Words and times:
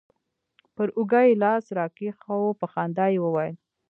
پر 0.75 0.87
اوږه 0.97 1.21
يې 1.27 1.39
لاس 1.43 1.65
راكښېښوو 1.77 2.57
په 2.59 2.65
خندا 2.71 3.05
يې 3.13 3.19
وويل. 3.21 3.55